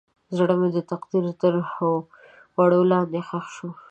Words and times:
زړه 0.37 0.53
مې 0.59 0.69
د 0.75 0.79
تقدیر 0.91 1.25
تر 1.41 1.53
دوړو 2.55 2.79
لاندې 2.91 3.19
ښخ 3.27 3.45
شو. 3.55 3.69